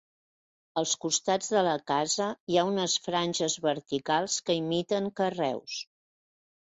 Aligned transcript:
Als 0.81 0.93
costats 1.03 1.49
de 1.55 1.61
la 1.67 1.75
casa 1.91 2.27
hi 2.53 2.59
ha 2.61 2.65
unes 2.69 2.97
franges 3.09 3.59
verticals 3.69 4.39
que 4.49 4.57
imiten 4.63 5.13
carreus. 5.21 5.77